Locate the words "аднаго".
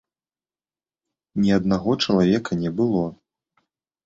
1.59-1.91